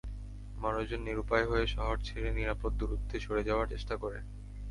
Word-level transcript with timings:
মানুষজন 0.57 1.01
নিরুপায় 1.03 1.45
হয়ে 1.45 1.65
শহর 1.67 1.95
ছেড়ে 2.03 2.29
নিরাপদ 2.31 2.71
দূরত্বে 2.79 3.17
সরে 3.19 3.43
যাওয়ার 3.43 3.67
চেষ্টা 3.67 3.95
করে। 3.97 4.19